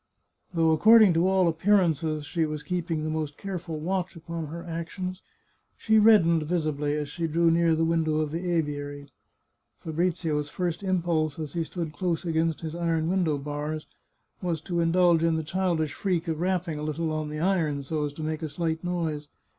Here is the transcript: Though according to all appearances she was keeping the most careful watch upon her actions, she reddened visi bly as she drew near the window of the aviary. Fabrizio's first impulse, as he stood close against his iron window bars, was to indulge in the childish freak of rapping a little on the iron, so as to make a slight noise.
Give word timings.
Though 0.55 0.71
according 0.71 1.13
to 1.13 1.27
all 1.27 1.47
appearances 1.47 2.25
she 2.25 2.43
was 2.47 2.63
keeping 2.63 3.03
the 3.03 3.11
most 3.11 3.37
careful 3.37 3.77
watch 3.79 4.15
upon 4.15 4.47
her 4.47 4.63
actions, 4.63 5.21
she 5.77 5.99
reddened 5.99 6.41
visi 6.41 6.71
bly 6.71 6.89
as 6.93 7.07
she 7.07 7.27
drew 7.27 7.51
near 7.51 7.75
the 7.75 7.85
window 7.85 8.17
of 8.17 8.31
the 8.31 8.49
aviary. 8.51 9.11
Fabrizio's 9.79 10.49
first 10.49 10.81
impulse, 10.81 11.37
as 11.37 11.53
he 11.53 11.63
stood 11.63 11.93
close 11.93 12.25
against 12.25 12.61
his 12.61 12.73
iron 12.73 13.09
window 13.11 13.37
bars, 13.37 13.85
was 14.41 14.59
to 14.61 14.79
indulge 14.79 15.23
in 15.23 15.35
the 15.35 15.43
childish 15.43 15.93
freak 15.93 16.27
of 16.27 16.39
rapping 16.39 16.79
a 16.79 16.83
little 16.83 17.11
on 17.13 17.29
the 17.29 17.39
iron, 17.39 17.83
so 17.83 18.03
as 18.03 18.13
to 18.13 18.23
make 18.23 18.41
a 18.41 18.49
slight 18.49 18.83
noise. 18.83 19.27